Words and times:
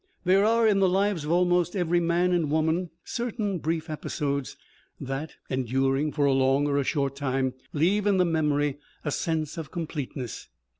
There 0.23 0.43
are, 0.43 0.65
in 0.67 0.79
the 0.79 0.89
lives 0.89 1.25
of 1.25 1.31
almost 1.31 1.75
every 1.75 1.99
man 1.99 2.31
and 2.33 2.49
woman, 2.49 2.89
certain 3.03 3.59
brief 3.59 3.87
episodes 3.87 4.57
that, 4.99 5.35
enduring 5.47 6.11
for 6.11 6.25
a 6.25 6.33
long 6.33 6.65
or 6.67 6.77
a 6.79 6.83
short 6.83 7.15
time, 7.15 7.53
leave 7.71 8.07
in 8.07 8.17
the 8.17 8.25
memory 8.25 8.79
a 9.05 9.11
sense 9.11 9.59
of 9.59 9.69
completeness. 9.69 10.47